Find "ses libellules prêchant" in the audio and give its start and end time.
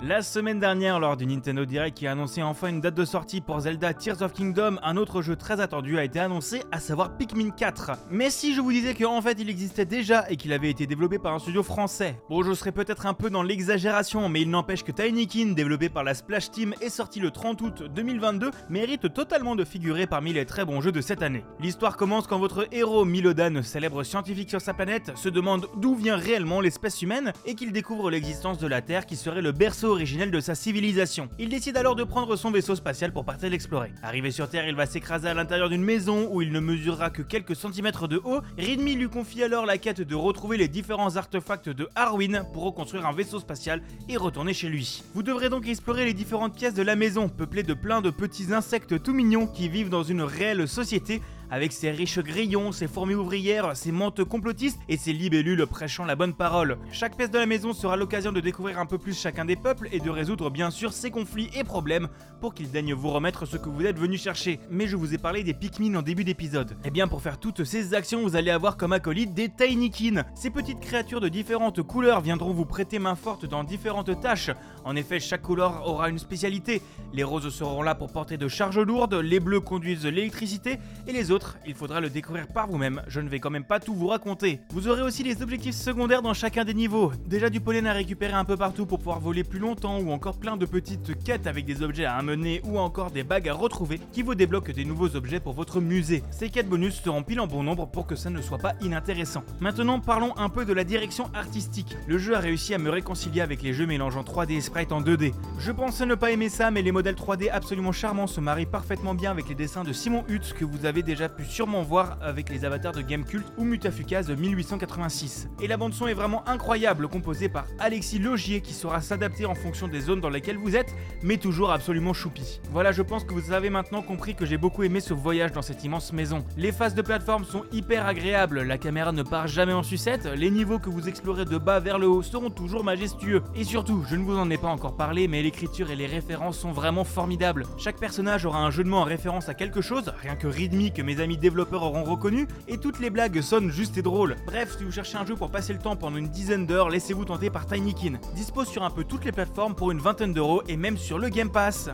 54.96-56.04